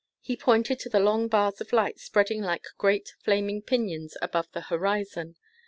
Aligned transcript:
He 0.19 0.35
pointed 0.35 0.79
to 0.79 0.89
the 0.89 0.99
long 0.99 1.27
bars 1.27 1.61
of 1.61 1.71
light 1.71 1.99
spreading 1.99 2.41
like 2.41 2.65
great 2.79 3.13
flaming 3.23 3.61
pinions 3.61 4.17
above 4.19 4.51
the 4.51 4.61
horizon. 4.61 5.35